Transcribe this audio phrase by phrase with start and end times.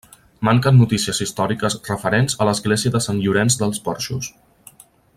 [0.47, 4.35] Manquen notícies històriques referents a l'església de Sant Llorenç dels Porxos.